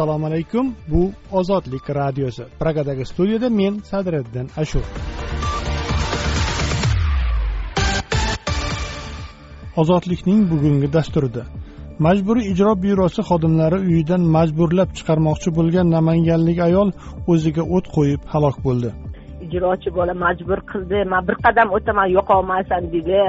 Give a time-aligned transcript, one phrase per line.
[0.00, 0.74] assalomu alaykum.
[0.88, 2.44] Bu ozodlik radiosi.
[2.60, 4.84] Pragadagi studiyada men sadriddin ashur.
[9.76, 11.42] Ozodlikning bugungi dasturida
[12.06, 16.88] majburiy ijro byurosi xodimlari uyidan majburlab chiqarmoqchi bo'lgan namanganlik ayol
[17.32, 18.90] o'ziga o't qo'yib halok bo'ldi.
[19.46, 20.98] Ijrochi bola majbur qildi.
[21.12, 23.20] Man bir qadam o'taman yo'qolmaysan dedi.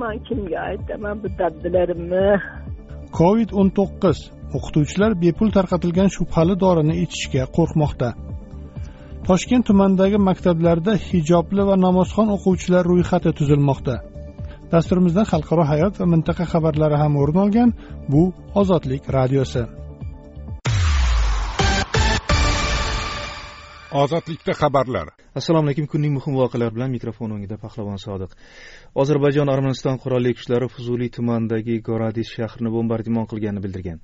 [0.00, 2.26] Man kimga aytaman bu dabdalarimni
[3.18, 4.18] covid o'n to'qqiz
[4.56, 8.08] o'qituvchilar bepul tarqatilgan shubhali dorini ichishga qo'rqmoqda.
[9.28, 13.94] Toshkent tumanidagi maktablarda hijobli va namozxon o'quvchilar ro'yxati tuzilmoqda.
[14.72, 17.70] Dasturimizdan xalqaro hayot va mintaqa xabarlari ham o'rin olgan
[18.12, 18.22] bu
[18.60, 19.62] ozodlik radiosi.
[24.02, 25.06] Ozodlikda xabarlar.
[25.38, 28.30] Assalomu alaykum kunning muhim voqealari bilan mikrofon o'ngida pahlavon sodiq.
[29.02, 33.98] Ozarbayjon armaniston qurolli kuchlari fuzuliy tumanidagi goradis shahrini bombardimon qilganini bildirgan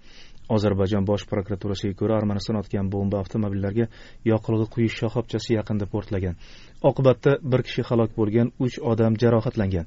[0.56, 3.86] ozarbayjon bosh prokuraturasiga ko'ra armaniston otgan bomba avtomobillarga
[4.30, 6.34] yoqilg'i quyish shoxobchasi yaqinida portlagan.
[6.90, 9.86] Oqibatda bir kishi halok bo'lgan uch odam jarohatlangan.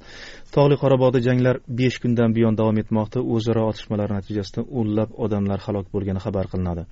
[0.55, 3.19] Tog'li qorabog'da janglar besh kundan buyon davom etmoqda.
[3.35, 6.85] O'zaro otishmalar natijasida o'nlab odamlar halok bo'lgani xabar qilinadi.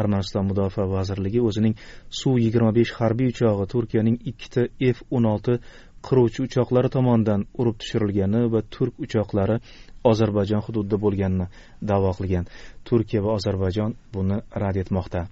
[0.00, 1.74] Armaniston mudofaa vazirligi o'zining
[2.20, 4.62] su yigirma besh harbiy uchog'i turkiyaning ikkita
[4.94, 5.56] f o'n olti
[6.08, 9.56] qiruvchi uchoqlari tomonidan urib tushirilgani va turk uchoqlari
[10.04, 11.46] ozarbayjon hududida bo'lganini
[11.92, 12.48] da'vo qilgan
[12.84, 15.26] turkiya va ozarbayjon buni rad etmoqda.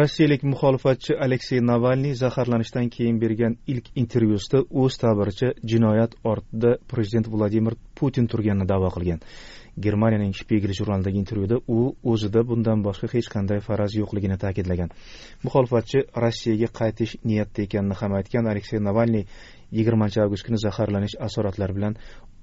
[0.00, 7.74] Rossiyalik muxolifatchi aleksey navalniy zaharlanishdan keyin bergan ilk intervyusida o'z ta'biricha jinoyat ortida prezident vladimir
[7.98, 9.18] putin turganini da'vo qilgan.
[9.86, 11.80] Germaniyaning shpigel jurnalidagi intervyuda u
[12.12, 14.94] o'zida bundan boshqa hech qanday faraz yo'qligini ta'kidlagan.
[15.44, 19.24] Muxolifatchi rossiyaga qaytish niyatida ekanini ham aytgan aleksey navalniy
[19.78, 21.96] yigirmanchi avgust kuni zaharlanish asoratlari bilan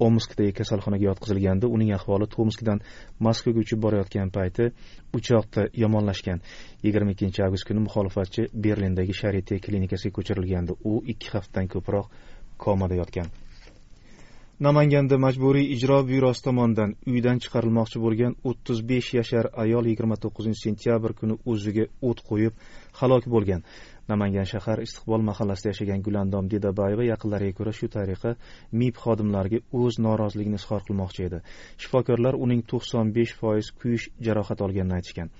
[0.07, 2.83] omskdagi kasalxonaga yotqizilganda uning ahvoli tomskdan
[3.27, 4.69] moskvaga uchib borayotgan payti
[5.19, 6.43] uchoqda yomonlashgan.
[6.85, 10.79] Yigirma ikkinchi avgust kuni muxolifatchi berlindagi sharite klinikasiga ko'chirilgandi.
[10.91, 12.07] U ikki haftadan ko'proq
[12.57, 13.29] komada yotgan.
[14.59, 21.13] Namanganda majburiy ijro byurosi tomonidan uydan chiqarilmoqchi bo'lgan o'ttiz besh yashar ayol yigirma to'qqizinchi sentyabr
[21.19, 22.53] kuni o'ziga o't qo'yib
[23.01, 23.61] halok bo'lgan.
[24.11, 28.35] Namangan shahar istiqbol mahallasida yashagan gulandom Didabayeva yaqinlariga ko'ra shu tariqa
[28.81, 31.39] mib xodimlariga o'z noroziligini izhor qilmoqchi edi.
[31.83, 35.33] Shifokorlar uning to'qson besh foiz kuyish jarohat olganini aytishgan.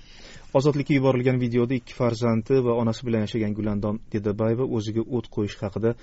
[0.58, 5.94] Ozodlikka yuborilgan videoda ikki farzandi va onasi bilan yashagan gulandom Didabayeva o'ziga o't qo'yish haqida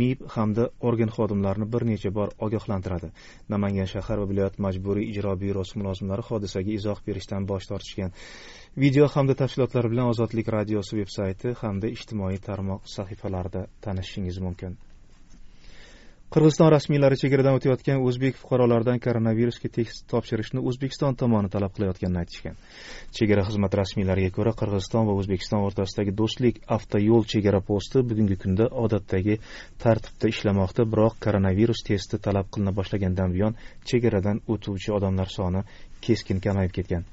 [0.00, 3.10] mib hamda organ xodimlarini bir necha bor ogohlantiradi.
[3.54, 8.14] Namangan shahar va viloyat majburiy ijro byurosi mulozimlari hodisaga izoh berishdan bosh tortishgan.
[8.76, 14.76] Video hamda tafsilotlar bilan ozodlik radiosi veb sayti hamda ijtimoiy tarmoq sahifalarida tanishishingiz mumkin.
[16.30, 22.54] Qirg'iziston rasmiylari chegaradan o'tayotgan o'zbek fuqarolaridan koronavirusga test topshirishni o'zbekiston tomoni talab qilayotganini aytishgan.
[23.18, 29.40] Chegara xizmati rasmiylariga ko'ra qirg'iziston va o'zbekiston o'rtasidagi do'stlik avtoyo'l chegara posti bugungi kunda odatdagi
[29.82, 33.58] tartibda ishlamoqda biroq koronavirus testi talab qilina boshlagandan buyon
[33.92, 35.66] chegaradan o'tuvchi odamlar soni
[36.06, 37.10] keskin kamayib ketgan.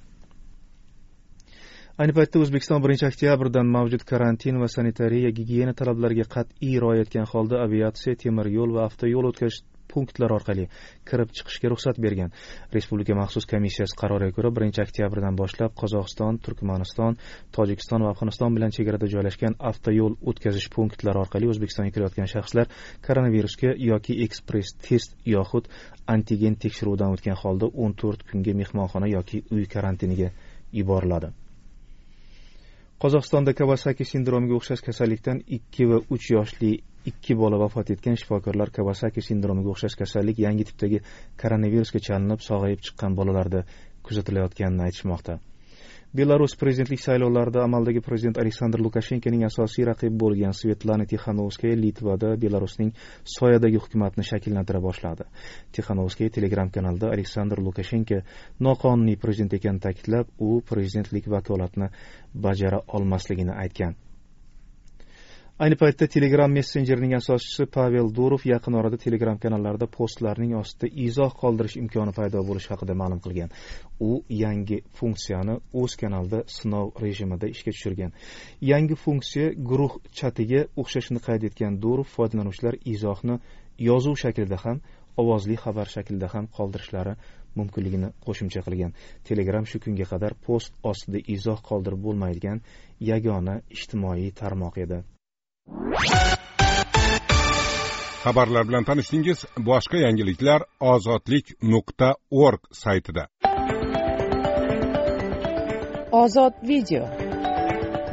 [1.97, 7.63] Ayni paytda o'zbekiston birinchi oktyabrdan mavjud karantin va sanitariya gigiyena talablariga qat'iy rioya etgan holda
[7.63, 9.63] aviatsiya temir yo'l va avtoyo'l o'tkazish
[9.94, 10.66] punktlari orqali
[11.09, 12.30] kirib chiqishga ruxsat bergan.
[12.75, 17.18] Respublika maxsus komissiyasi qaroriga ko'ra birinchi oktyabrdan boshlab qozog'iston turkmaniston
[17.58, 22.69] tojikiston va afg'oniston bilan chegarada joylashgan avtoyo'l o'tkazish punktlari orqali o'zbekistonga kirayotgan shaxslar
[23.09, 25.74] koronavirusga yoki ekspress test yoxud
[26.18, 30.29] antigen tekshiruvidan o'tgan holda o'n to'rt kunga mehmonxona yoki uy karantiniga
[30.79, 31.34] yuboriladi.
[33.03, 36.69] Qozog'istonda kavasaki sindromiga o'xshash kasallikdan ikki va uch yoshli
[37.12, 41.02] ikki bola vafot etgan shifokorlar kavasaki sindromiga o'xshash kasallik yangi tipdagi
[41.44, 43.62] koronavirusga chalinib sog'ayib chiqqan bolalarda
[44.09, 45.38] kuzatilayotganini aytishmoqda.
[46.13, 52.94] Belarus prezidentlik saylovlarida amaldagi prezident aleksandr lukashenkoning asosiy raqibi bo'lgan svetlana tixanovskaya litvada belarusning
[53.38, 55.28] soyadagi hukumatni shakllantira boshladi.
[55.72, 58.22] Tixanovskaya telegram kanalida aleksandr lukashenko
[58.59, 61.91] noqonuniy prezident ekanini ta'kidlab u prezidentlik vakolatini
[62.34, 63.96] bajara olmasligini aytgan.
[65.58, 71.78] Ayni paytda telegram messenjerining asoschisi pavel durov yaqin orada telegram kanallarida postlarning ostida izoh qoldirish
[71.82, 73.50] imkoni paydo bo'lishi haqida ma'lum qilgan.
[74.09, 74.12] U
[74.42, 78.14] yangi funksiyani o'z kanalida sinov rejimida ishga tushirgan.
[78.72, 83.42] Yangi funksiya guruh chatiga o'xshashini qayd etgan durov foydalanuvchilar izohni
[83.90, 84.86] yozuv shaklida ham
[85.22, 87.18] ovozli xabar shaklida ham qoldirishlari
[87.58, 88.94] mumkinligini qo'shimcha qilgan.
[89.28, 92.66] Telegram shu kunga qadar post ostida izoh qoldirib bo'lmaydigan
[93.12, 95.06] yagona ijtimoiy tarmoq edi.
[98.28, 99.46] Xabarlar bilan tanishdingiz.
[99.69, 103.28] Boshqa yangiliklar ozodlik nuqta org saytida.
[106.11, 107.03] Ozod video.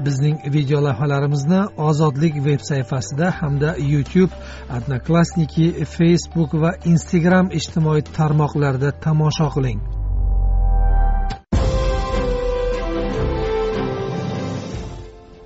[0.07, 4.35] Bizning video lavhalarimizni ozodlik veb sayfasida hamda youtube
[4.77, 5.67] odnoklassniki
[5.97, 9.94] facebook va instagram ijtimoiy tarmoqlarida tomosha qiling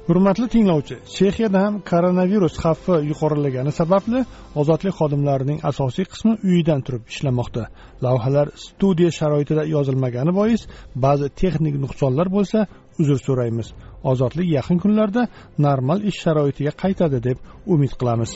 [0.09, 4.21] hurmatli tinglovchi chexiyada ham koronavirus xavfi yuqorilagani sababli
[4.61, 7.63] ozodlik xodimlarining asosiy qismi uyidan turib ishlamoqda.
[8.05, 10.63] Lavhalar studiya sharoitida yozilmagani bois
[11.05, 12.59] ba'zi texnik nuqsonlar bo'lsa
[13.01, 13.69] uzr so'raymiz.
[14.11, 15.23] Ozodlik yaqin kunlarda
[15.67, 17.39] normal ish sharoitiga qaytadi deb
[17.75, 18.31] umid qilamiz.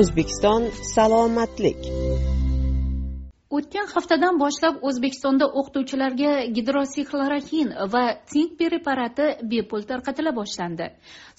[0.00, 0.62] O'zbekiston
[0.94, 1.80] salomatlik.
[3.56, 10.86] O'tgan haftadan boshlab o'zbekistonda o'qituvchilarga gidroksixloroxin va sink preparati bepul tarqatila boshlandi.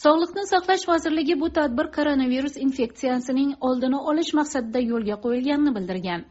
[0.04, 6.26] Sog'liqni saqlash vazirligi bu tadbir koronavirus infeksiyasining oldini olish maqsadida yo'lga qo'yilganini bildirgan.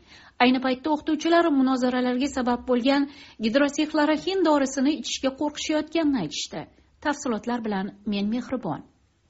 [0.44, 3.10] Ayni paytda o'qituvchilar munozaralarga sabab bo'lgan
[3.44, 6.66] gidroksixloroxin dorisini ichishga qo'rqishayotganini aytishdi.
[7.04, 8.80] Tafsilotlar bilan men mehribon.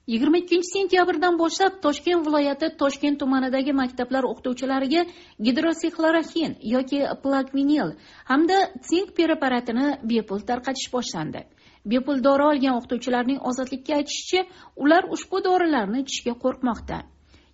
[0.07, 5.05] Yigirma ikkinchi sentyabrdan boshlab toshkent viloyati toshkent tumanidagi maktablar o'qituvchilariga
[5.47, 7.95] gidroksixloroxin yoki plakvinil
[8.31, 8.59] hamda
[8.91, 11.45] sink preparatini bepul tarqatish boshlandi.
[11.93, 14.45] Bepul dori olgan o'qituvchilarning ozodlikka aytishicha
[14.85, 16.99] ular ushbu dorilarni ichishga qo'rqmoqda.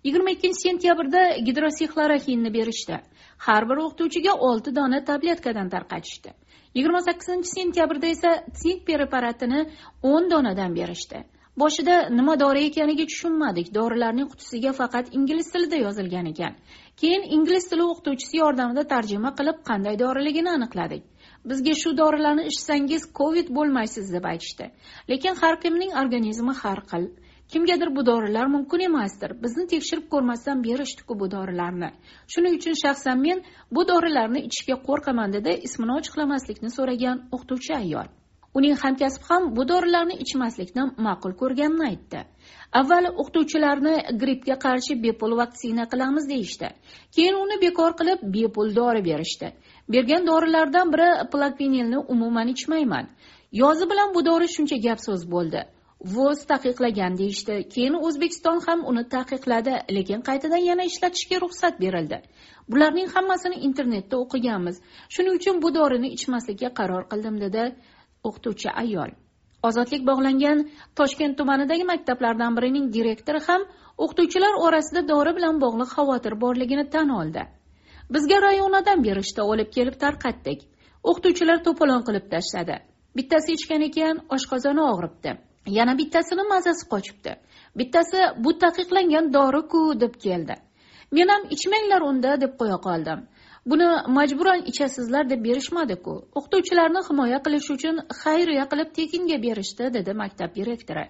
[0.05, 2.95] yigirma ikkinchi sentyabrda gidroksixloroxinni berishdi.
[3.45, 6.31] Har bir o'qituvchiga olti dona tabletkadan tarqatishdi.
[6.75, 8.31] yigirma sakkizinchi sentyabrda esa
[8.61, 9.61] sink preparatini
[10.03, 11.30] o'n donadan berishdi.
[11.57, 13.73] Boshida nima dori ekaniga tushunmadik.
[13.73, 16.53] Dorilarning qutisiga faqat ingliz tilida yozilgan ekan.
[17.01, 21.03] Keyin ingliz tili o'qituvchisi yordamida tarjima qilib qanday doriligini aniqladik.
[21.49, 24.71] Bizga shu dorilarni ichsangiz covid bo'lmaysiz deb aytishdi.
[25.09, 27.09] Lekin har kimning organizmi har xil.
[27.51, 29.31] Kimgadir bu dorilar mumkin emasdir.
[29.43, 31.89] Bizni tekshirib ko'rmasdan berishdiku bu dorilarni.
[32.33, 33.43] Shuning uchun shaxsan men
[33.75, 38.07] bu dorilarni ichishga qo'rqaman dedi ismini ochiqlamaslikni so'ragan o'qituvchi ayol.
[38.53, 42.21] Uning hamkasbi ham bu dorilarni ichmaslikni ma'qul ko'rganini aytdi.
[42.79, 46.69] Avval o'qituvchilarni grippga qarshi bepul vaksina qilamiz deyishdi.
[47.15, 49.51] Keyin uni bekor qilib bepul dori berishdi.
[49.93, 53.05] Bergan dorilardan biri plakvinilni umuman ichmayman.
[53.61, 55.61] Yozi bilan bu dori shuncha gap so'z bo'ldi.
[56.15, 57.55] Voz taqiqlagan deyishdi.
[57.73, 62.17] Keyin o'zbekiston ham uni taqiqladi lekin qaytadan yana ishlatishga ruxsat berildi.
[62.71, 64.75] Bularning hammasini internetda o'qiganmiz.
[65.13, 67.63] Shuning uchun bu dorini ichmaslikka qaror qildim dedi
[68.27, 69.11] o'qituvchi ayol.
[69.67, 70.63] Ozodlik bog'langan
[70.99, 73.65] toshkent tumanidagi maktablardan birining direktori ham
[74.03, 77.43] o'qituvchilar orasida dori bilan bog'liq xavotir borligini tan oldi.
[78.13, 80.59] Bizga rayonadan berishdi olib kelib tarqatdik.
[81.09, 82.75] O'qituvchilar to'polon qilib tashladi.
[83.17, 85.31] Bittasi ichgan ekan oshqozoni og'ribdi.
[85.77, 87.31] Yana bittasini mazasi qochibdi.
[87.79, 90.55] Bittasi bu taqiqlangan dori ku deb keldi.
[91.11, 93.19] Men ham ichmanglar unda deb qo'ya qoldim.
[93.65, 96.13] Buni majburan ichasizlar deb berishmadiku.
[96.39, 101.05] O'qituvchilarni himoya qilish uchun xayriya qilib tekinga berishdi dedi maktab direktori.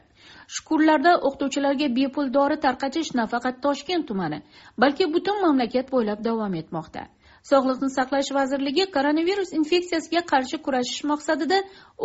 [0.56, 4.42] Shukurlarda o'qituvchilarga bepul dori tarqatish nafaqat toshkent tumani
[4.86, 7.08] balki butun mamlakat bo'ylab davom etmoqda.
[7.50, 11.58] Sog'liqni saqlash vazirligi koronavirus infeksiyasiga qarshi kurashish maqsadida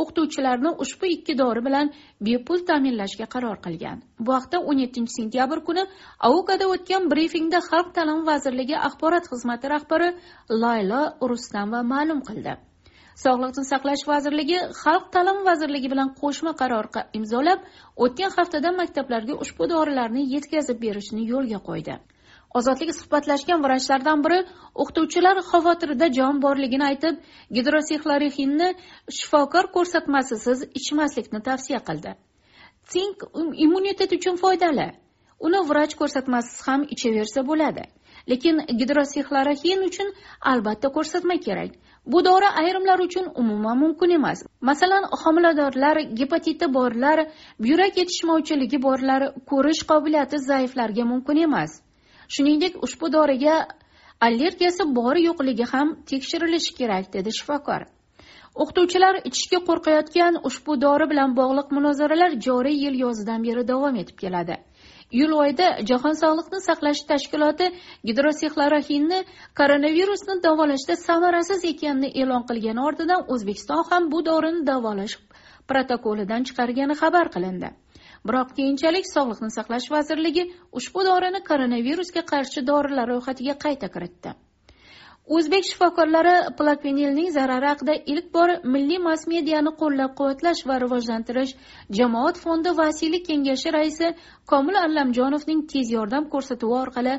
[0.02, 1.90] o'qituvchilarni ushbu ikki dori bilan
[2.28, 3.98] bepul ta'minlashga qaror qilgan.
[4.26, 5.84] Bu haqda o'n yettinchi sentyabr kuni
[6.30, 10.08] aukada o'tgan brifingda xalq ta'limi vazirligi axborot xizmati rahbari
[10.64, 12.56] laylo rustamova ma'lum qildi.
[13.24, 16.86] Sog'liqni saqlash vazirligi xalq ta'limi vazirligi bilan qo'shma qaror
[17.18, 17.60] imzolab
[18.04, 21.94] o'tgan haftada maktablarga ushbu dorilarni yetkazib berishni yo'lga qo'ydi.
[22.58, 24.38] Ozodlik suhbatlashgan vrachlardan biri
[24.82, 27.14] o'qituvchilar xavotirida jon borligini aytib
[27.56, 28.68] gidroksixloroxinni
[29.18, 32.14] shifokor ko'rsatmasisiz ichmaslikni tavsiya qildi.
[32.92, 33.24] Sink
[33.64, 34.88] immunitet uchun foydali.
[35.46, 37.84] Uni vrach ko'rsatmasisiz ham ichaversa bo'ladi.
[38.30, 40.08] Lekin gidroksixloroxin uchun
[40.52, 41.70] albatta ko'rsatma kerak.
[42.12, 44.42] Bu dori ayrimlar uchun umuman mumkin emas.
[44.60, 47.18] Masalan homiladorlar gepatiti borlar
[47.64, 51.80] buyrak yetishmovchiligi borlar ko'rish qobiliyati zaiflarga mumkin emas.
[52.34, 53.56] Shuningdek ushbu doriga
[54.26, 57.82] allergiyasi bor yo'qligi ham tekshirilishi kerak dedi shifokor.
[58.62, 64.56] O'qituvchilar ichishga qo'rqayotgan ushbu dori bilan bog'liq munozaralar joriy yil yozidan beri davom etib keladi.
[65.16, 67.66] Iyul oyida jahon sog'liqni saqlash tashkiloti
[68.08, 69.18] gidrosixloroxinni
[69.60, 75.14] koronavirusni davolashda samarasiz ekanini e'lon qilgani ortidan o'zbekiston ham bu dorini davolash
[75.70, 77.68] protokolidan chiqargani xabar qilindi.
[78.28, 80.44] Biroq keyinchalik sog'liqni saqlash vazirligi
[80.80, 84.34] ushbu dorini koronavirusga qarshi dorilar ro'yxatiga qayta kiritdi.
[85.36, 91.54] O'zbek shifokorlari plakvinilning zarari haqida ilk bor milliy mass mediani qo'llab quvvatlash va rivojlantirish
[91.98, 94.12] jamoat fondi vasiylik kengashi raisi
[94.52, 97.14] komil allamjonovning tez yordam ko'rsatuvi orqali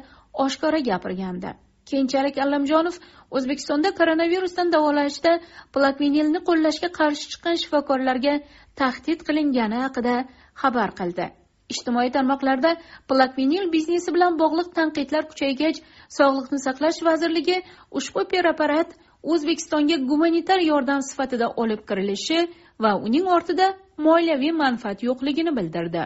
[0.45, 1.51] oshkora gapirgandi.
[1.89, 2.95] Keyinchalik allamjonov
[3.39, 5.33] o'zbekistonda koronavirusdan davolashda
[5.75, 8.33] plakvinilni qo'llashga qarshi chiqqan shifokorlarga
[8.81, 10.15] tahdid qilingani haqida
[10.61, 11.27] xabar qildi.
[11.73, 12.71] Ijtimoiy tarmoqlarda
[13.09, 15.81] plakvinil biznesi bilan bog'liq tanqidlar kuchaygach
[16.17, 17.57] sog'liqni saqlash vazirligi
[17.99, 18.95] ushbu preparat
[19.33, 22.39] o'zbekistonga gumanitar yordam sifatida olib kirilishi
[22.83, 23.67] va uning ortida
[24.07, 26.03] moliyaviy manfaat yo'qligini bildirdi.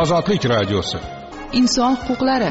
[0.00, 0.98] Ozodlik radiosi.
[1.60, 2.50] Inson huquqlari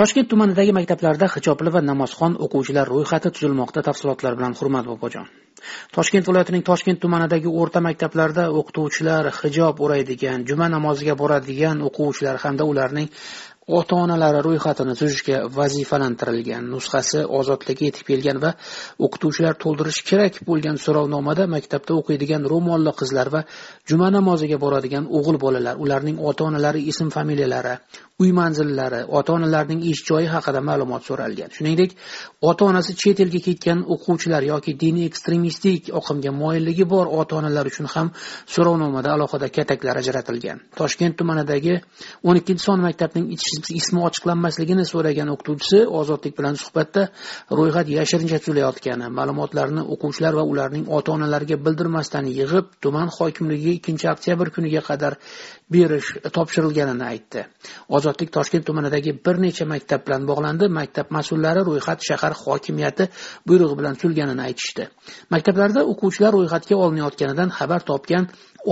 [0.00, 5.26] toshkent tumanidagi maktablarda hijobli va namozxon o'quvchilar ro'yxati tuzilmoqda tafsilotlar bilan hurmat bobojon.
[5.96, 13.12] Toshkent viloyatining toshkent tumanidagi o'rta maktablarda o'qituvchilar hijob o'raydigan juma namoziga boradigan o'quvchilar hamda ularning
[13.78, 16.64] ota onalari ro'yxatini tuzishga vazifalantirilgan.
[16.74, 18.54] Nusxasi ozodlikka yetib kelgan va
[19.04, 23.44] o'qituvchilar to'ldirishi kerak bo'lgan so'rovnomada maktabda o'qiydigan ro'molli qizlar va
[23.90, 27.76] juma namoziga boradigan o'g'il bolalar ularning ota onalari ism familiyalari
[28.20, 31.50] uy manzillari ota onalarning ish joyi haqida ma'lumot so'ralgan.
[31.56, 31.90] Shuningdek
[32.50, 37.86] ota onasi chet elga ketgan o'quvchilar yoki diniy ekstremistik oqimga moyilligi bor ota onalar uchun
[37.94, 38.12] ham
[38.54, 40.58] so'rovnomada alohida kataklar ajratilgan.
[40.80, 41.74] Toshkent tumanidagi
[42.28, 43.26] o'n ikkinchi son maktabning
[43.80, 47.02] ismi ochiqlanmasligini so'ragan o'qituvchisi ozodlik bilan suhbatda
[47.58, 54.46] ro'yxat yashirincha tuzilayotgani ma'lumotlarni o'quvchilar va ularning ota onalariga bildirmasdan yig'ib tuman hokimligiga ikkinchi oktyabr
[54.56, 55.12] kuniga qadar
[55.74, 57.40] berish topshirilganini aytdi.
[58.10, 60.68] Ozodlik toshkent tumanidagi bir necha maktab bilan bog'landi.
[60.78, 63.04] Maktab mas'ullari ro'yxat shahar hokimiyati
[63.48, 64.88] buyrug'i bilan tuzilganini aytishdi.
[65.34, 68.24] Maktablarda o'quvchilar ro'yxatga olinayotganidan xabar topgan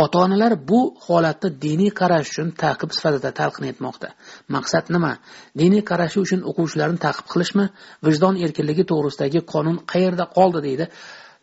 [0.02, 4.08] ota onalar bu holatni diniy qarash uchun taqib sifatida talqin etmoqda.
[4.54, 5.12] Maqsad nima?
[5.60, 7.64] Diniy qarashi uchun o'quvchilarni taqib qilishmi?
[8.06, 10.86] Vijdon erkinligi to'g'risidagi qonun qayerda qoldi deydi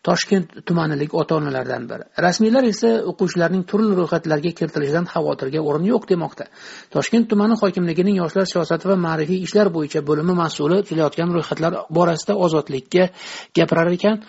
[0.02, 2.04] toshkent tumanilik ota onalardan biri.
[2.26, 6.48] Rasmiylar esa o'quvchilarning turli ro'yxatlarga kiritilishidan xavotirga o'rin yo'q demoqda.
[6.94, 13.10] Toshkent tumani hokimligining yoshlar siyosati va ma'rifiy ishlar bo'yicha bo'limi mas'uli tuzayotgan ro'yxatlar borasida ozodlikka
[13.58, 14.22] gapirar ekan.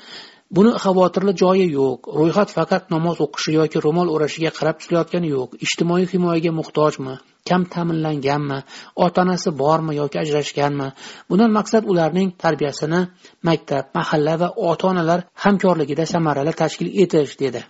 [0.56, 2.00] Buni xavotirli joyi yo'q.
[2.20, 5.50] Ro'yxat faqat namoz o'qishi yoki ro'mol o'rashiga qarab tuzilayotgani yo'q.
[5.66, 7.16] Ijtimoiy himoyaga muhtojmi?
[7.50, 8.60] Kam ta'minlanganmi?
[9.06, 10.88] Ota onasi bormi yoki ajrashganmi?
[11.30, 13.02] Bundan maqsad ularning tarbiyasini
[13.50, 17.62] maktab mahalla va ota onalar hamkorligida samarali tashkil etish dedi.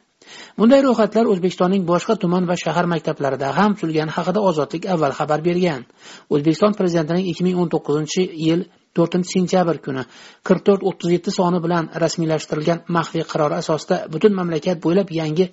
[0.60, 5.86] Bunday ro'yxatlar o'zbekistonning boshqa tuman va shahar maktablarida ham tuzilgani haqida ozodlik avval xabar bergan.
[6.34, 8.62] O'zbekiston prezidentining ikki ming o'n to'qqizinchi yil
[8.98, 10.04] to'rtinchi sentyabr kuni
[10.48, 15.46] qirq to'rt o'ttiz yetti soni bilan rasmiylashtirilgan maxfiy qarori asosida butun mamlakat bo'ylab yangi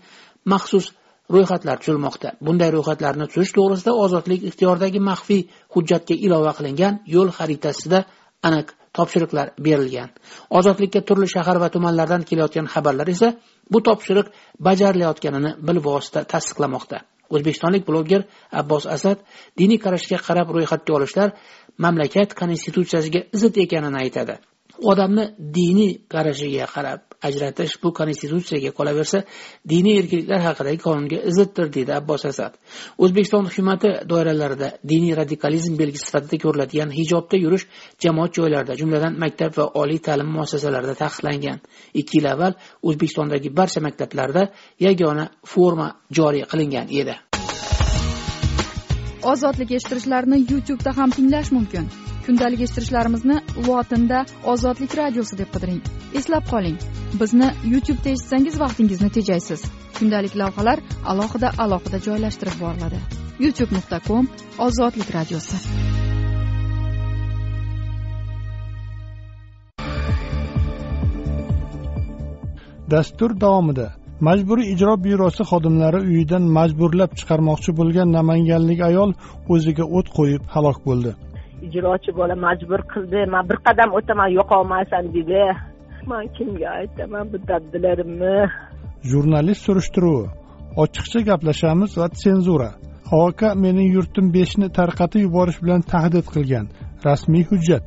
[0.52, 0.86] maxsus
[1.34, 2.28] ro'yxatlar tuzilmoqda.
[2.46, 5.42] Bunday ro'yxatlarni tuzish to'g'risida ozodlik ixtiyoridagi maxfiy
[5.74, 7.98] hujjatga ilova qilingan yo'l xaritasida
[8.48, 10.10] aniq topshiriqlar berilgan.
[10.58, 13.28] Ozodlikka turli shahar va tumanlardan kelayotgan xabarlar esa
[13.72, 14.26] bu topshiriq
[14.66, 16.98] bajarilayotganini bilvosita tasdiqlamoqda.
[17.34, 18.22] O'zbekistonlik bloger
[18.60, 19.18] abbos asad
[19.60, 21.28] diniy qarashga qarab ro'yxatga olishlar
[21.78, 24.38] mamlakat konstitutsiyasiga zid ekanini aytadi.
[24.82, 29.20] Odamni diniy qarashiga qarab ajratish bu konstitutsiyaga qolaversa
[29.72, 32.56] diniy erkinliklar haqidagi qonunga ziddir deydi abbos asad.
[32.98, 37.66] O'zbekiston hukumati doiralarida diniy radikalizm belgisi sifatida ko'riladigan hijobda yurish
[38.04, 41.62] jamoat joylarida jumladan maktab va oliy ta'lim muassasalarida taqiqlangan.
[42.00, 44.48] Ikki yil avval o'zbekistondagi barcha maktablarda
[44.86, 45.88] yagona forma
[46.18, 47.16] joriy qilingan edi.
[49.32, 51.88] Ozodlik eshittirishlarini youtubeda ham tinglash mumkin.
[52.26, 55.80] Kundalik eshittirishlarimizni lotinda ozodlik radiosi deb qidiring.
[56.20, 56.78] Eslab qoling.
[57.20, 59.66] Bizni youtubeda eshitsangiz vaqtingizni tejaysiz.
[59.98, 63.02] Kundalik lavhalar alohida alohida joylashtirib boriladi.
[63.44, 64.30] Youtube nuqta com
[64.68, 65.56] ozodlik radiosi.
[72.90, 79.10] Dastur davomida majburiy ijro byurosi xodimlari uyidan majburlab chiqarmoqchi bo'lgan namanganlik ayol
[79.54, 81.10] o'ziga o't qo'yib halok bo'ldi.
[81.66, 83.20] Ijrochi bola majbur qildi.
[83.34, 85.42] Man bir qadam o'taman yo'qolmaysan dedi.
[86.10, 88.36] Man kimga aytaman bu dabdalarimni
[89.10, 90.26] jurnalist surishtiruvi
[90.82, 92.70] ochiqcha gaplashamiz va senzura.
[93.12, 96.66] Ok mening yurtim beshni tarqatib yuborish bilan tahdid qilgan.
[97.06, 97.86] Rasmiy hujjat.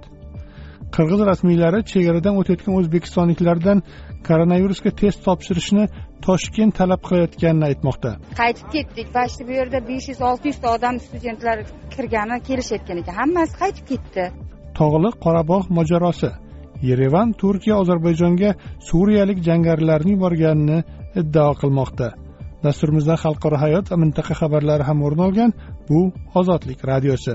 [0.95, 3.79] Qirg'iz rasmiylari chegaradan o'tayotgan o'zbekistonliklardan
[4.27, 5.83] koronavirusga test topshirishni
[6.25, 8.11] toshkent talab qilayotganini aytmoqda.
[8.41, 9.07] Qaytib ketdik.
[9.17, 11.57] Почти bu yerda besh yuz olti yuzta odam studentlar
[11.93, 13.15] kirgani kelishayotgan ekan.
[13.21, 14.23] Hammasi qaytib ketdi.
[14.79, 16.31] Tog'li qorabog' mojarosi.
[16.89, 18.49] Yerevan turkiya ozarbayjonga
[18.89, 20.79] suriyalik jangarilarni yuborganini
[21.21, 22.07] iddao qilmoqda.
[22.65, 25.51] Dasturimizda xalqaro hayot va mintaqa xabarlari ham o'rin olgan
[25.89, 25.99] bu
[26.39, 27.33] ozodlik radiosi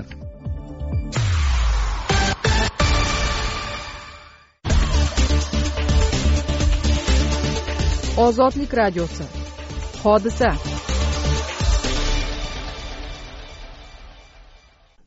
[8.17, 9.23] ozodlik radiosi.
[10.03, 10.49] Hodisa.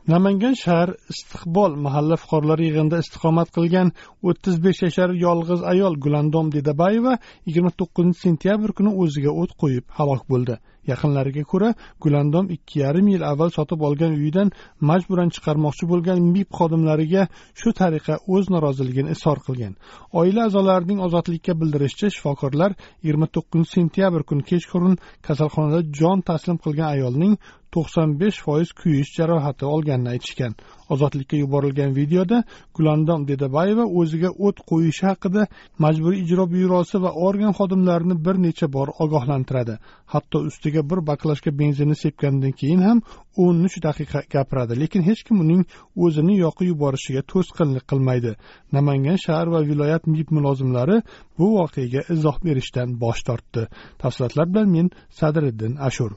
[0.09, 3.93] Namangan shahar istiqbol mahalla fuqarolari yig'inida istiqomat qilgan
[4.29, 7.15] o'ttiz besh yashar yolg'iz ayol gulandom dedabayeva
[7.47, 10.59] yigirma to'qqizinchi sentyabr kuni o'ziga o't qo'yib halok bo'ldi.
[10.91, 11.71] Yaqinlariga ko'ra
[12.03, 14.49] gulandom ikki yarim yil avval sotib olgan uyidan
[14.91, 17.23] majburan chiqarmoqchi bo'lgan mib xodimlariga
[17.61, 19.73] shu tariqa o'z noroziligini izhor qilgan.
[20.21, 22.71] Oila a'zolarining ozodlikka bildirishicha shifokorlar
[23.03, 24.95] yigirma to'qqizinchi sentyabr kuni kechqurun
[25.27, 27.35] kasalxonada jon taslim qilgan ayolning
[27.75, 30.53] to'qson besh foiz kuyish jarohati olganini aytishgan.
[30.95, 32.39] Ozodlikka yuborilgan videoda
[32.77, 35.43] gulandom dedabayeva o'ziga o't qo'yishi haqida
[35.85, 39.75] majburiy ijro byurosi va organ xodimlarini bir necha bor ogohlantiradi.
[40.13, 40.39] Hatto
[40.77, 43.01] ustiga bir baklashka benzinni sepgandan keyin ham
[43.37, 44.81] o'n uch daqiqa gapiradi.
[44.81, 45.65] Lekin hech kim uning
[45.97, 48.37] o'zini yoqib yuborishiga to'sqinlik qilmaydi.
[48.73, 51.03] Namangan shahar va viloyat mib mulozimlari
[51.39, 53.63] bu voqeaga izoh berishdan bosh tortdi.
[53.99, 54.91] Tafsilotlar bilan men
[55.21, 56.11] sadriddin ashur.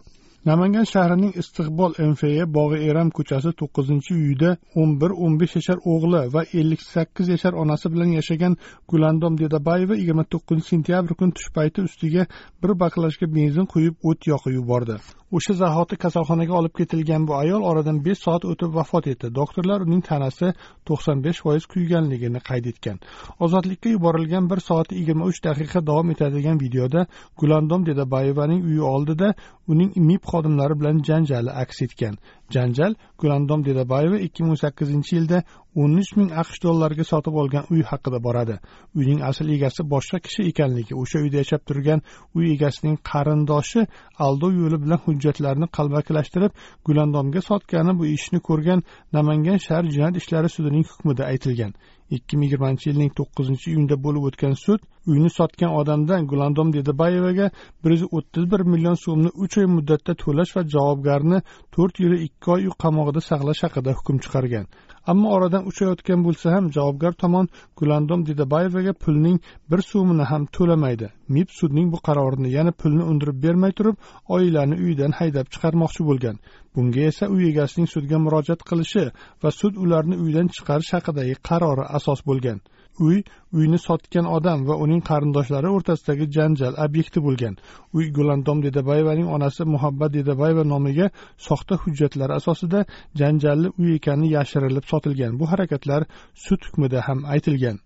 [0.45, 6.21] Namangan shahrining istiqbol mfa bog'i eram ko'chasi to'qqizinchi uyida o'n bir o'n besh yashar o'g'li
[6.35, 8.57] va ellik sakkiz yashar onasi bilan yashagan
[8.91, 12.27] gulandom dedabayeva yigirma to'qqizinchi sentyabr kuni tush payti ustiga
[12.63, 14.95] bir baklashka benzin quyib o't yoqib yubordi.
[15.37, 19.27] O'sha zahoti kasalxonaga olib ketilgan bu ayol oradan besh soat o'tib vafot etdi.
[19.39, 20.47] Doktorlar uning tanasi
[20.89, 22.97] to'qson besh foiz kuyganligini qayd etgan.
[23.45, 27.05] Ozodlikka yuborilgan bir soat yigirma uch daqiqa davom etadigan videoda
[27.39, 29.33] gulandom dedabayevaning uyi oldida
[29.71, 32.15] uning mib xodimlari bilan janjali aks etgan.
[32.55, 35.41] Janjal gulandom dedabayeva ikki ming o'n sakkizinchi yilda
[35.81, 38.55] o'n uch ming aqsh dollariga sotib olgan uy haqida boradi.
[38.97, 42.01] Uyning asl egasi boshqa kishi ekanligi o'sha uyda yashab turgan
[42.37, 43.85] uy egasining qarindoshi
[44.27, 46.51] aldov yo'li bilan hujjatlarni qalbakilashtirib
[46.87, 48.83] gulandomga sotgani bu ishni ko'rgan
[49.17, 51.73] namangan shahar jinoyat ishlari sudining hukmida aytilgan.
[52.17, 57.47] ikki ming yigirmanchi yilning to'qqizinchi iyunda bo'lib o'tgan sud uyni sotgan odamdan gulandom dedabayevaga
[57.83, 61.39] bir yuz o'ttiz bir million so'mni uch oy muddatda to'lash va javobgarni
[61.75, 64.65] to'rt yil ikki ikki oy uy qamoqida saqlash haqida hukm chiqargan.
[65.11, 67.49] Ammo oradan uch oy o'tgan bo'lsa ham javobgar tomon
[67.79, 69.37] gulandom didabayevaga pulning
[69.69, 71.07] bir so'mini ham to'lamaydi.
[71.35, 73.95] Mib sudning bu qarorini yana pulni undirib bermay turib
[74.35, 76.35] oilani uyidan haydab chiqarmoqchi bo'lgan.
[76.73, 79.05] Bunga esa uy egasining sudga murojaat qilishi
[79.43, 82.59] va sud ularni uydan chiqarish haqidagi qarori asos bo'lgan.
[83.07, 83.17] Uy
[83.57, 87.57] uyni sotgan odam va uning qarindoshlari o'rtasidagi janjal obyekti bo'lgan.
[87.97, 91.09] Uy gulandom dedabayevaning onasi muhabbat dedabayeva nomiga
[91.47, 92.85] soxta hujjatlar asosida
[93.21, 95.37] janjalli uy ekani yashirilib sotilgan.
[95.39, 96.01] Bu harakatlar
[96.45, 97.77] sud hukmida ham aytilgan.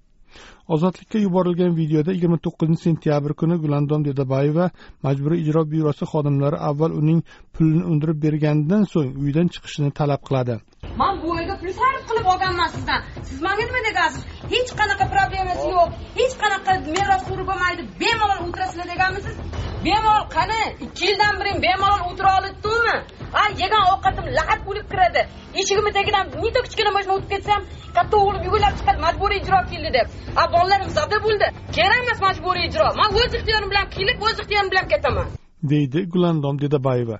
[0.74, 4.66] Ozodlikka yuborilgan videoda yigirma to'qqizinchi sentyabr kuni gulandom dedabayeva
[5.06, 7.20] majburiy ijro byurosi xodimlari avval uning
[7.56, 10.56] pulini undirib berganidan so'ng uydan chiqishini talab qiladi.
[11.02, 13.00] Man bu oyga pul sarf qilib olganman sizdan.
[13.30, 15.90] Siz manga nima degansiz hech qanaqa problemasi yo'q.
[16.20, 19.36] Hech qanaqa meros suri bo'lmaydi bemalol o'tirasizlar deganmisiz?
[19.86, 20.62] Bemalol qani?
[20.86, 22.96] Ikki yildan beri bemalol o'tira olibdimi
[23.42, 25.22] a yegan ovqatim lahad bo'lib kiradi.
[25.60, 27.64] Eshigimni tagidan bitta kichkina mashina o'tib ketsa ham
[27.98, 30.08] katta o'g'lim yugurlab chiqadi majburiy ijro keldi deb.
[30.42, 31.48] A bolalarim zavda bo'ldi.
[31.78, 32.88] Kerak emas majburiy ijro.
[33.00, 35.28] Man o'z ixtiyorim bilan kelib o'z ixtiyorim bilan ketaman.
[35.72, 37.18] Deydi gulandom dedabayeva.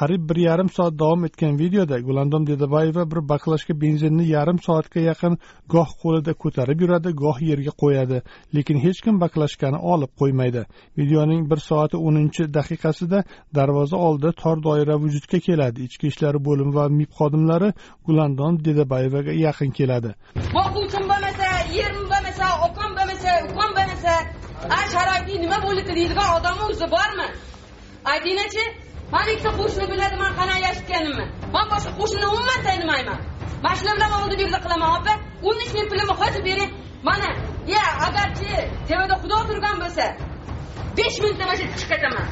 [0.00, 5.34] Qariyb bir yarim soat davom etgan videoda gulandom dedabayeva bir baklashka benzinni yarim soatga yaqin
[5.74, 8.22] goh qo'lida ko'tarib yuradi goh yerga qo'yadi.
[8.54, 10.62] Lekin hech kim baklashkani olib qo'ymaydi.
[10.98, 13.18] Videoning bir soati o'ninchi daqiqasida
[13.54, 15.78] darvoza oldida tor doira vujudga keladi.
[15.88, 17.70] Ichki ishlar bo'limi va mib xodimlari
[18.06, 20.10] gulandom dedabayevaga yaqin keladi.
[20.56, 24.12] Boquvchim bo'lmasa yerim bo'lmasa opam bo'lmasa ukam bo'lmasa
[24.76, 27.28] a sharoiting nima bo'ldi deydigan odamni o'zi bormi?
[28.12, 28.64] Aytinglarchi?
[29.14, 33.20] Man ikkita qo'shni biladi man qanaqa yashitganimni man boshqa qo'shnini umuman tanimayman
[33.64, 35.12] man shular bilan oldi berdi qilaman opa.
[35.48, 36.70] O'n uch ming pulimni hozir bering.
[37.08, 37.30] Mana
[37.74, 38.50] ya agarchi
[38.88, 40.04] tevada xudo turgan bo'lsa
[40.98, 42.26] besh minutda mana shu yerga chiqib ketaman.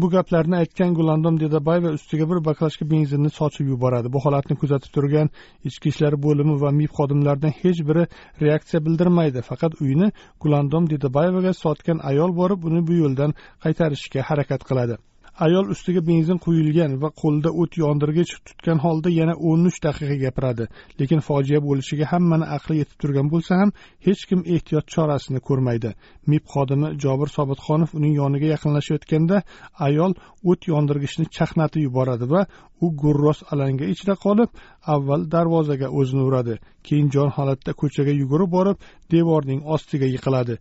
[0.00, 4.08] Bu gaplarni aytgan gulandom dedabayeva ustiga bir baklashka benzinni sochib yuboradi.
[4.14, 5.28] Bu holatni kuzatib turgan
[5.68, 8.04] ichki ishlar bo'limi va mib xodimlaridan hech biri
[8.44, 9.40] reaksiya bildirmaydi.
[9.50, 10.08] Faqat uyni
[10.42, 13.30] gulandom dedabayevaga sotgan ayol borib uni bu yo'ldan
[13.64, 14.96] qaytarishga harakat qiladi.
[15.44, 20.64] Ayol ustiga benzin quyilgan va qo'lida o't yondirgich tutgan holda yana o'n uch daqiqa gapiradi.
[21.00, 23.72] Lekin fojia bo'lishiga hammani aqli yetib turgan bo'lsa ham
[24.06, 25.90] hech kim ehtiyot chorasini ko'rmaydi.
[26.30, 29.42] Mib xodimi jobir sobitxonov uning yoniga yaqinlashayotganda
[29.88, 30.12] ayol
[30.50, 32.42] o't yondirgichni chaqnatib yuboradi va
[32.84, 34.50] u gurros alanga ichida qolib
[34.94, 36.54] avval darvozaga o'zini uradi.
[36.86, 38.76] Keyin jon holatda ko'chaga yugurib borib
[39.14, 40.56] devorning ostiga yiqiladi.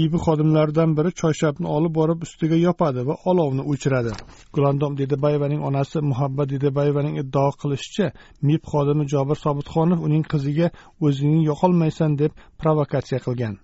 [0.00, 4.12] Ibi xodimlaridan biri choyshabni olib borib ustiga yopadi va olovni o'chiradi.
[4.54, 8.10] Gulandom dedabayevaning onasi muhabbat dedabayevaning iddao qilishicha
[8.48, 10.68] mib xodimi jobir sobitxonov uning qiziga
[11.06, 13.56] o'zingni yoqolmaysan deb provokatsiya qilgan.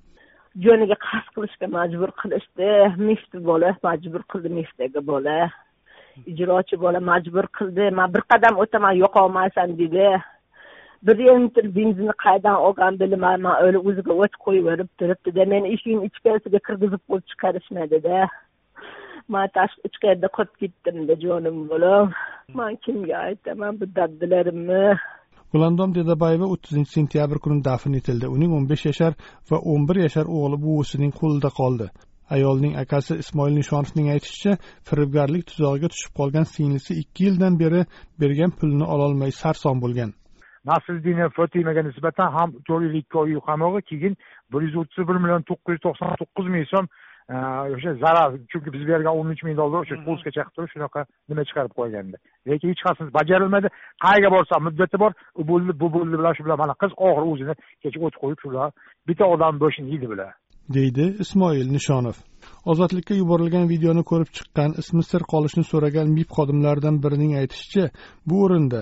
[0.63, 2.71] Joniga qasd qilishga majbur qilishdi.
[3.09, 5.51] Mifti bola majbur qildi miftdagi bola.
[6.31, 7.91] Ijrochi bola majbur qildi.
[7.99, 10.09] Man bir qadam o'taman yo'qolmaysan dedi.
[11.07, 17.03] Bir litr benzinni qayerdan olgan bilmayman o'zi o'ziga o't qo'yib turibdida meni eshikni ichkarisiga kirgizib
[17.09, 18.23] qo'yib chiqarishmadida
[19.33, 22.13] man tashqi ichkarida qolib ketdimda jonim bolam.
[22.59, 24.85] Man kimga aytaman bu daddilarimni
[25.55, 28.27] gulandom dedabayeva o'ttizinchi sentyabr kuni dafn etildi.
[28.37, 29.13] Uning o'n besh yashar
[29.51, 31.87] va o'n bir yashar o'g'li buvisining qo'lida qoldi.
[32.37, 34.57] Ayolning akasi ismoil nishonovning aytishicha
[34.89, 37.85] firibgarlik tuzog'iga tushib qolgan singlisi ikki yildan beri
[38.25, 40.11] bergan pulini ololmay sarson bo'lgan.
[40.71, 44.15] Nasriddinov fotimaga nisbatan ham to'rt yil ikki oy qamog'i keyin
[44.53, 46.87] bir yuz o'ttiz bir million to'qqiz yuz to'qson to'qqiz ming so'm
[47.31, 51.43] o'sha zarar chunki biz bergan o'n uch ming dollar o'sha pulga chaqib turib shunaqa nima
[51.49, 52.17] chiqarib qo'ygandi
[52.49, 53.69] lekin hech qaysisi bajarilmadi.
[54.05, 57.55] Qayerga borsam muddati bor u bo'ldi bu bo'ldi bilan shu bilan mana qiz oxiri o'zini
[57.83, 58.69] kecha o't qo'yib shular
[59.09, 60.31] bitta odam boshini yeydi bular.
[60.77, 62.17] Deydi ismoil nishonov.
[62.73, 67.85] Ozodlikka yuborilgan videoni ko'rib chiqqan ismi sir qolishni so'ragan mib xodimlaridan birining aytishicha
[68.29, 68.81] bu o'rinda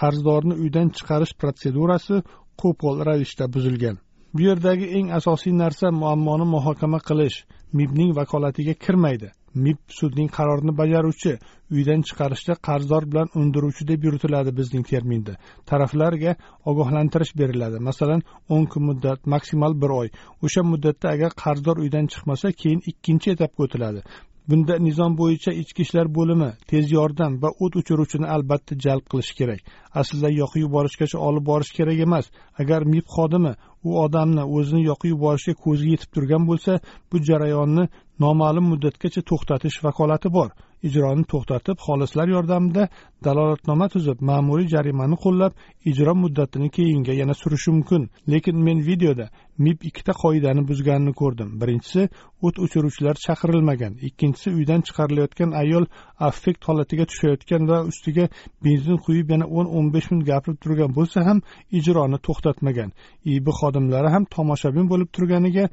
[0.00, 2.16] qarzdorni uydan chiqarish protsedurasi
[2.62, 3.96] qo'pol ravishda buzilgan
[4.34, 7.44] bu yerdagi eng asosiy narsa muammoni muhokama qilish.
[7.72, 9.28] Mibning vakolatiga kirmaydi.
[9.64, 11.32] Mib sudning qarorini bajaruvchi
[11.76, 15.36] uydan chiqarishda qarzdor bilan undiruvchi deb yuritiladi bizning terminda.
[15.70, 16.34] Taraflarga
[16.70, 17.80] ogohlantirish beriladi.
[17.88, 20.08] Masalan o'n kun muddat maksimal bir oy.
[20.44, 24.04] O'sha muddatda agar qarzdor uydan chiqmasa keyin ikkinchi etapga o'tiladi.
[24.48, 29.60] Bunda nizom bo'yicha ichki ishlar bo'limi tez yordam va o't o'chiruvchini albatta jalb qilish kerak.
[30.00, 32.26] Aslida yoqib yuborishgacha olib borish kerak emas.
[32.62, 33.52] Agar mib xodimi
[33.88, 36.80] u odamni o'zini yoqib yuborishga ko'zi yetib turgan bo'lsa
[37.12, 37.84] bu jarayonni
[38.24, 40.50] noma'lum muddatgacha to'xtatish vakolati bor.
[40.88, 42.88] Ijroni to'xtatib xolislar yordamida
[43.24, 45.52] dalolatnoma tuzib ma'muriy jarimani qo'llab
[45.90, 48.02] ijro muddatini keyinga yana surishi mumkin.
[48.32, 49.26] Lekin men videoda
[49.58, 51.48] mib ikkita qoidani buzganini ko'rdim.
[51.60, 52.08] Birinchisi
[52.46, 53.92] o't o'chiruvchilar chaqirilmagan.
[54.08, 55.84] Ikkinchisi uydan chiqarilayotgan ayol
[56.28, 58.28] affekt holatiga tushayotgan va ustiga
[58.64, 61.38] benzin quyib yana o'n o'n besh minut gapirib turgan bo'lsa ham
[61.78, 62.90] ijroni to'xtatmagan.
[63.34, 65.64] Ib xodimlari ham tomoshabin bo'lib turganiga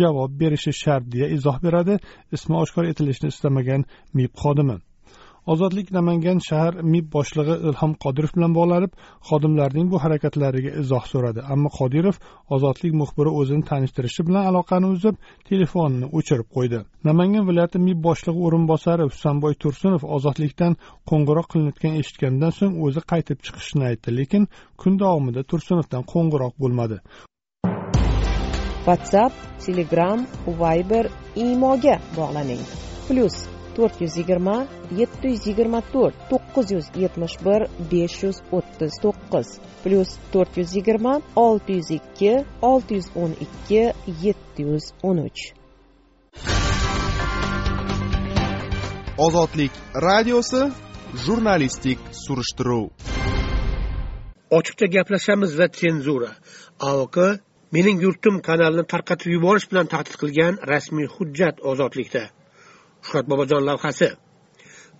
[0.00, 1.94] javob berishi shart deya izoh beradi.
[2.36, 3.84] Ismi oshkor etilishini istamagan
[4.18, 4.80] mib xodimi.
[5.46, 8.92] Ozodlik namangan shahar mib boshlig'i ilhom qodirov bilan bog'lanib
[9.28, 11.40] xodimlarning bu harakatlariga izoh so'radi.
[11.52, 12.16] Ammo qodirov
[12.54, 15.16] ozodlik muxbiri o'zini tanishtirishi bilan aloqani uzib
[15.48, 16.78] telefonini o'chirib qo'ydi.
[17.08, 20.72] Namangan viloyati mib boshlig'i o'rinbosari husanboy tursunov ozodlikdan
[21.10, 24.42] qo'ng'iroq qilinayotganini eshitgandan so'ng o'zi qaytib chiqishini aytdi lekin
[24.80, 26.96] kun davomida tursunovdan qo'ng'iroq bo'lmadi.
[28.88, 29.32] Whatsapp
[29.64, 30.18] telegram
[30.62, 31.04] viber
[31.44, 32.62] imoga bog'laning.
[33.08, 33.36] Plyus
[33.78, 34.56] to'rt yuz yigirma
[35.00, 37.60] yetti yuz yigirma to'rt to'qqiz yuz yetmish bir
[37.90, 39.48] besh yuz o'ttiz to'qqiz
[39.82, 41.12] plyus to'rt yuz yigirma
[41.46, 42.32] olti yuz ikki
[42.70, 43.82] olti yuz o'n ikki
[44.24, 45.42] yetti yuz o'n uch.
[49.26, 49.72] Ozodlik
[50.08, 50.62] radiosi
[51.24, 52.86] jurnalistik surishtiruv.
[54.58, 56.32] Ochiqcha gaplashamiz va tsenzura
[56.90, 57.16] aok
[57.76, 62.24] mening yurtim kanalini tarqatib yuborish bilan tahdid qilgan rasmiy hujjat ozodlikda
[63.06, 64.08] shuhrat bobojon lavhasi.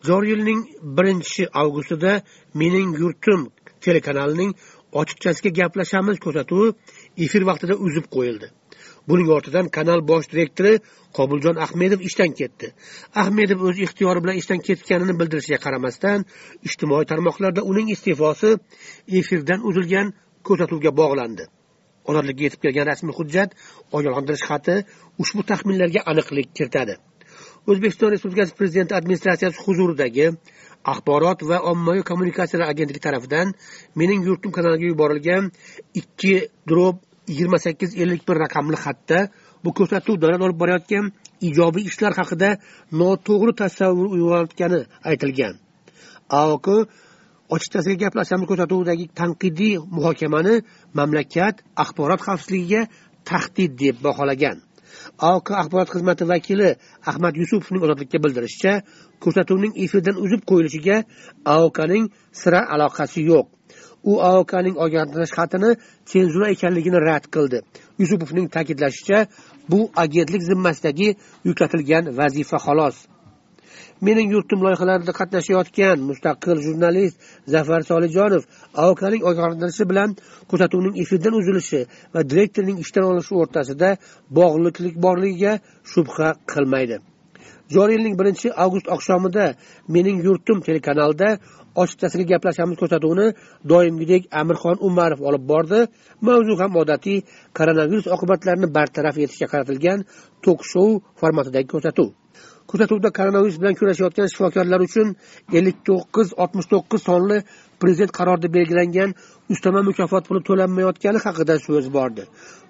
[0.07, 0.61] Joriy yilning
[0.97, 2.13] birinchi avgustida
[2.61, 3.41] mening yurtim
[3.85, 4.53] telekanalining
[5.01, 6.69] ochiqchasiga gaplashamiz ko'rsatuvi
[7.25, 8.49] efir vaqtida uzib qo'yildi.
[9.09, 10.73] Buning ortidan kanal bosh direktori
[11.19, 12.67] qobuljon ahmedov ishdan ketdi.
[13.23, 16.27] Ahmedov o'z ixtiyori bilan ishdan ketganini bildirishiga qaramasdan
[16.69, 18.51] ijtimoiy tarmoqlarda uning iste'fosi
[19.21, 20.13] efirdan uzilgan
[20.47, 21.45] ko'rsatuvga bog'landi.
[22.09, 23.51] Ozodlikka yetib kelgan rasmiy hujjat
[23.97, 24.77] ogohlantirish xati
[25.23, 26.95] ushbu taxminlarga aniqlik kiritadi.
[27.71, 30.27] O'zbekiston respublikasi prezidenti administratsiyasi huzuridagi
[30.93, 33.53] axborot va ommaviy kommunikatsiyalar agentligi tarafidan
[34.01, 35.51] mening yurtim kanaliga yuborilgan
[36.01, 36.35] ikki
[36.71, 36.97] drob
[37.31, 39.19] yigirma sakkiz ellik bir raqamli xatda
[39.65, 41.05] bu ko'rsatuv davlat olib borayotgan
[41.49, 42.51] ijobiy ishlar haqida
[43.01, 45.55] noto'g'ri tasavvur uyg'onayotgani aytilgan.
[46.41, 46.67] Aok
[47.55, 50.55] ochiqchasiga gaplashamiz ko'rsatuvidagi tanqidiy muhokamani
[50.99, 52.83] mamlakat axborot xavfsizligiga
[53.29, 54.68] tahdid deb baholagan.
[55.29, 56.71] Aok axborot xizmati vakili
[57.11, 58.73] ahmad yusupovning ozodlikka bildirishicha
[59.23, 60.97] ko'rsatuvning efirdan uzib qo'yilishiga
[61.57, 62.05] aokning
[62.41, 63.47] sira aloqasi yo'q.
[64.11, 65.71] U aokning ogohlantirish xatini
[66.13, 67.59] senzura ekanligini rad qildi.
[68.01, 69.19] Yusupovning ta'kidlashicha
[69.71, 71.09] bu agentlik zimmasidagi
[71.49, 72.97] yuklatilgan vazifa xolos.
[74.07, 77.17] Mening yurtim loyihalarida qatnashayotgan mustaqil jurnalist
[77.55, 78.43] zafar solijonov
[78.85, 80.11] aokning ogohlantirishi bilan
[80.51, 81.81] ko'rsatuvning efirdan uzilishi
[82.15, 83.89] va direktorning ishdan olinishi o'rtasida
[84.39, 85.53] bog'liqlik borligiga
[85.93, 86.97] shubha qilmaydi.
[87.75, 89.47] Joriy yilning birinchi avgust oqshomida
[89.95, 91.29] mening yurtim telekanalida
[91.83, 93.27] ochiqchasiga gaplashamiz ko'rsatuvini
[93.73, 95.81] doimgidek amirxon umarov olib bordi.
[96.27, 97.19] Mavzu ham odatiy
[97.59, 99.99] koronavirus oqibatlarini bartaraf etishga qaratilgan
[100.45, 100.89] tok shou
[101.21, 102.09] formatidagi ko'rsatuv
[102.71, 105.09] kuzatuvda koronavirus bilan kurashayotgan shifokorlar uchun
[105.59, 107.39] ellik to'qqiz oltmish to'qqiz sonli
[107.83, 109.11] prezident qarorida belgilangan
[109.53, 112.23] ustama mukofot puli to'lanmayotgani haqida so'z bordi.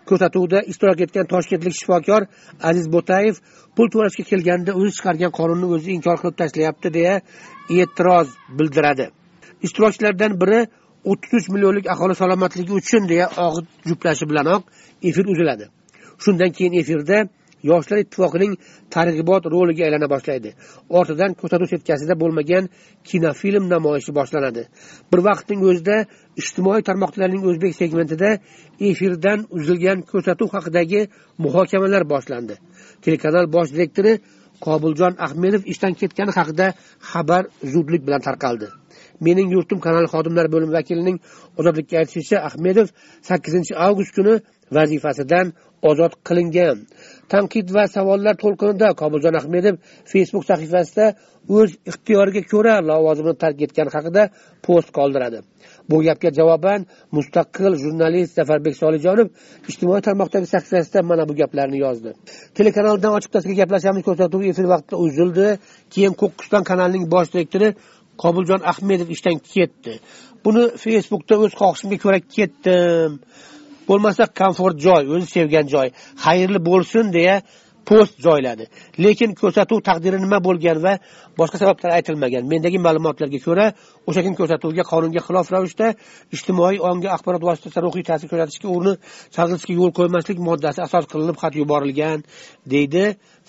[0.08, 2.22] Ko'rsatuvda ishtirok etgan toshkentlik shifokor
[2.70, 3.36] aziz bo'tayev
[3.76, 7.14] pul to'lashga kelganda o'zi chiqargan qonunni o'zi inkor qilib tashlayapti deya
[7.78, 9.06] e'tiroz bildiradi.
[9.66, 10.60] Ishtirokchilardan biri
[11.10, 14.62] o'ttiz uch millionlik aholi salomatligi uchun deya og'iz juplashi bilanoq
[15.08, 15.64] efir uziladi.
[16.24, 17.18] Shundan keyin efirda
[17.70, 18.52] yoshlar ittifoqining
[18.94, 20.50] targ'ibot roliga aylana boshlaydi.
[20.98, 22.64] Ortidan ko'rsatuv setkasida bo'lmagan
[23.08, 24.62] kinofilm namoyishi boshlanadi.
[25.12, 25.96] Bir vaqtning o'zida
[26.40, 28.30] ijtimoiy tarmoqlarning o'zbek segmentida
[28.90, 31.00] efirdan uzilgan ko'rsatuv haqidagi
[31.44, 32.54] muhokamalar boshlandi.
[33.04, 34.12] Telekanal bosh direktori
[34.66, 36.66] qobuljon ahmedov ishdan ketgani haqida
[37.10, 37.42] xabar
[37.72, 38.68] zudlik bilan tarqaldi.
[39.26, 41.16] Mening yurtim kanali xodimlari bo'limi vakilining
[41.58, 42.86] ozodlikka aytishicha ahmedov
[43.28, 44.34] sakkizinchi avgust kuni
[44.76, 45.46] vazifasidan
[45.82, 46.78] ozod qilingan.
[47.32, 49.74] Tanqid va savollar to'lqinida komiljon ahmedov
[50.12, 51.06] facebook sahifasida
[51.56, 54.22] o'z ixtiyoriga ko'ra lavozimini tark etgani haqida
[54.66, 55.38] post qoldiradi.
[55.90, 56.86] Bu gapga javoban
[57.16, 59.28] mustaqil jurnalist zafarbek solijonov
[59.70, 62.10] ijtimoiy tarmoqdagi sahifasida mana bu gaplarni yozdi.
[62.58, 65.46] Telekanaldan ochiqchasiga gaplashamiz ko'rsatuvi efir vaqtida uzildi.
[65.94, 67.68] Keyin ko'qqiston kanalining bosh direktori
[68.22, 69.94] qobuljon ahmedov ishdan ketdi.
[70.44, 73.10] Buni facebookda o'z xohishimga ko'ra ketdim.
[73.88, 75.88] Bo'lmasa komfort joy o'zi sevgan joy
[76.24, 77.36] xayrli bo'lsin deya
[77.88, 78.64] post joyladi.
[79.04, 80.92] Lekin ko'rsatuv taqdiri nima bo'lgan va
[81.40, 82.44] boshqa sabablar aytilmagan.
[82.52, 83.66] Mendagi ma'lumotlarga ko'ra
[84.08, 85.86] o'sha kun ko'rsatuvga qonunga xilof ravishda
[86.36, 88.98] ijtimoiy ongga axborot vositasida ruhiy ta'sir ko'rsatishga urinib
[89.36, 92.18] chalg'itishga yo'l qo'ymaslik moddasi asos qilinib xat yuborilgan
[92.72, 93.04] deydi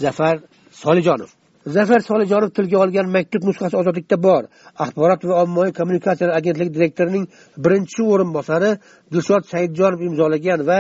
[0.06, 0.36] zafar
[0.84, 1.39] solijonov.
[1.66, 4.44] Zafar solijonov tilga olgan maktub nusxasi ozodlikda bor.
[4.84, 7.26] Axborot va ommaviy kommunikatsiyalar agentligi direktorining
[7.64, 8.72] birinchi o'rinbosari
[9.14, 10.80] dilshod saidjonov imzolagan va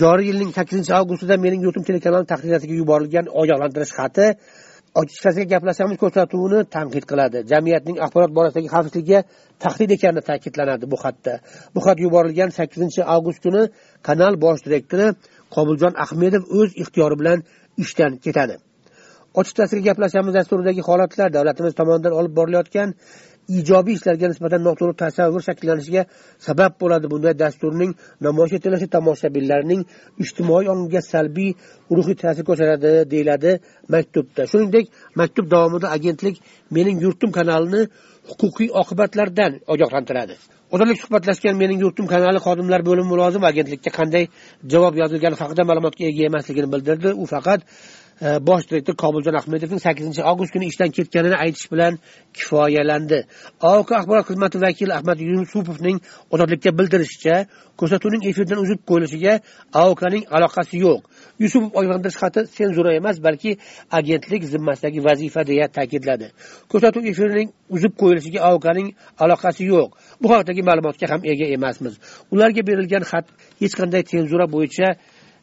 [0.00, 4.26] joriy yilning sakkizinchi avgustida mening yurtim telekanali tahririyasiga yuborilgan ogohlantirish xati
[5.00, 7.38] ochiqchasiga gaplashamiz ko'rsatuvini tanqid qiladi.
[7.52, 9.20] Jamiyatning axborot borasidagi xavfsizligiga
[9.64, 11.34] tahdid ekani ta'kidlanadi bu xatda.
[11.74, 13.62] Bu xat yuborilgan sakkizinchi avgust kuni
[14.08, 15.06] kanal bosh direktori
[15.54, 17.38] qobuljon ahmedov o'z ixtiyori bilan
[17.84, 18.56] ishdan ketadi.
[19.40, 22.88] Ochiqchasiga gaplashamiz dasturidagi holatlar davlatimiz tomonidan olib borilayotgan
[23.48, 26.02] ijobiy ishlarga nisbatan noto'g'ri tasavvur shakllanishiga
[26.46, 27.06] sabab bo'ladi.
[27.12, 27.92] Bunday dasturning
[28.26, 29.80] namoyish etilishi tomoshabinlarning
[30.24, 31.50] ijtimoiy ongiga salbiy
[31.96, 33.50] ruhiy ta'sir ko'rsatadi deyiladi
[33.94, 34.42] maktubda.
[34.50, 34.84] Shuningdek
[35.20, 36.36] maktub davomida agentlik
[36.76, 37.82] mening yurtim kanalini
[38.30, 40.34] huquqiy oqibatlardan ogohlantiradi.
[40.74, 44.24] Ozodlik suhbatlashgan mening yurtim kanali xodimlar bo'limi mulozimi agentlikka qanday
[44.72, 47.08] javob yozilgani haqida ma'lumotga ega emasligini bildirdi.
[47.22, 47.60] U faqat
[48.22, 51.98] E, bosh direktor kobuljon ahmedovning sakkizinchi avgust kuni ishdan ketganini aytish bilan
[52.36, 53.18] kifoyalandi.
[53.60, 55.98] Oq axborot xizmati vakili ahmad yusupovning
[56.34, 57.36] ozodlikka bildirishicha
[57.80, 59.32] ko'rsatuvning efirdan uzib qo'yilishiga
[59.82, 61.00] aokning aloqasi yo'q.
[61.42, 63.56] Yusupov ogohlantirish xati senzura emas balki
[63.98, 66.26] agentlik zimmasidagi vazifa deya ta'kidladi.
[66.70, 68.88] Ko'rsatuv efirining uzib qo'yilishiga aokning
[69.24, 69.88] aloqasi yo'q.
[70.22, 71.94] Bu haqdagi ma'lumotga ham ega emasmiz.
[72.32, 73.26] Ularga berilgan xat
[73.62, 74.88] hech qanday senzura bo'yicha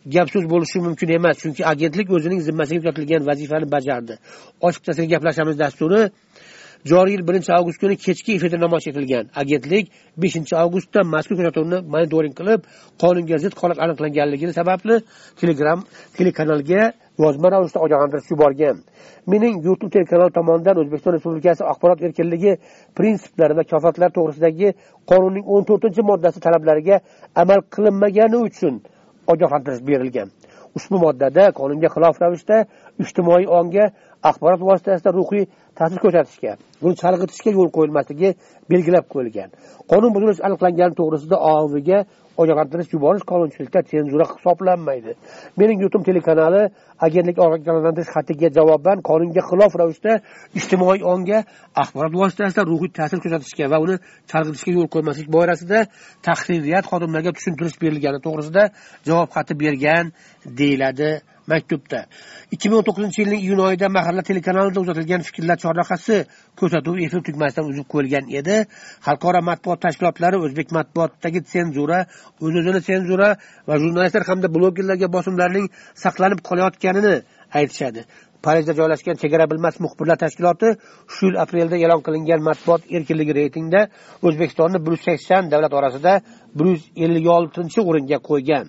[0.06, 4.14] gap so'z bo'lishi mumkin emas chunki agentlik o'zining zimmasiga yuklatilgan vazifani bajardi.
[4.68, 6.02] Ochiqchasiga gaplashamiz dasturi.
[6.92, 9.26] Joriy yil birinchi avgust kuni kechki efirda namoyish etilgan.
[9.42, 9.86] Agentlik
[10.24, 12.62] beshinchi avgustda mazkur ko'rsatuvni monitoring qilib
[13.02, 14.96] qonunga zid holat aniqlanganligi sababli
[15.42, 15.80] telegram
[16.18, 16.82] telekanalga
[17.24, 18.76] yozma ravishda ogohlantirish yuborgan.
[19.32, 22.52] Mening youtube telekanali tomonidan o'zbekiston respublikasi axborot erkinligi
[22.98, 24.68] prinsiplari va kafolatlar to'g'risidagi
[25.12, 26.96] qonunning o'n to'rtinchi moddasi talablariga
[27.42, 28.76] amal qilinmagani uchun
[29.32, 30.28] ogohlantirish berilgan.
[30.78, 32.58] Ushbu moddada qonunga xilof ravishda
[33.04, 33.86] ijtimoiy ongga
[34.30, 35.46] axborot vositasida ruhiy
[35.78, 38.30] ta'sir ko'rsatishga buni chalg'itishga yo'l qo'yilmasligi
[38.72, 39.50] belgilab qo'yilgan.
[39.92, 42.00] Qonun buzilishi aniqlangani to'g'risida oavga
[42.42, 45.12] ogohlantirish yuborish qonunchilikda senzura hisoblanmaydi.
[45.60, 46.62] Mening youtube telekanali
[47.06, 50.14] agentlik ogohlantirish xatiga javoban qonunga xilof ravishda
[50.60, 51.40] ijtimoiy ongga
[51.82, 53.96] axborot vositasida ruhiy ta'sir ko'rsatishga va uni
[54.32, 55.80] chalg'itishga yo'l qo'ymaslik borasida
[56.28, 58.64] tahririyat xodimlariga tushuntirish berilgani to'g'risida
[59.08, 60.06] javob xati bergan
[60.60, 61.12] deyiladi
[61.54, 62.00] maktubda
[62.54, 66.18] ikki ming o'n to'qqizinchi yilning iyun oyida mahalla telekanalida uzatilgan fikrlar chorrahasi
[66.60, 68.56] ko'rsatuv efir tugmasidan uzib qo'yilgan edi.
[69.08, 72.00] Xalqaro matbuot tashkilotlari o'zbek matbuotidagi senzura
[72.44, 73.30] o'z o'zini senzura
[73.68, 75.66] va jurnalistlar hamda blogerlarga bosimlarning
[76.04, 77.16] saqlanib qolayotganini
[77.60, 78.02] aytishadi.
[78.46, 80.70] Parijda joylashgan chegara bilmas muxbirlar tashkiloti
[81.14, 83.82] shu yil aprelda e'lon qilingan matbuot erkinligi reytingida
[84.28, 86.14] o'zbekistonni bir yuz sakson davlat orasida
[86.58, 88.66] bir yuz ellik oltinchi o'ringa qo'ygan.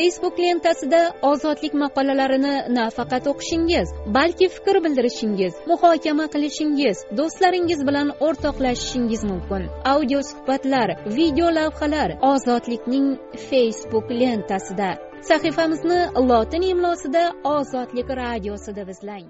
[0.00, 9.62] Facebook lentasida ozodlik maqolalarini nafaqat o'qishingiz balki fikr bildirishingiz muhokama qilishingiz do'stlaringiz bilan o'rtoqlashishingiz mumkin.
[9.94, 13.06] Audio suhbatlar video lavhalar ozodlikning
[13.50, 14.90] facebook lentasida
[15.28, 17.24] sahifamizni lotin imlosida
[17.56, 19.26] ozodlik radiosi deb izlang.